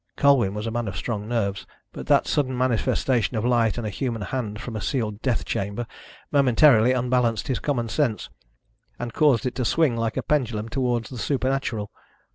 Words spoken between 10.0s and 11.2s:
a pendulum towards the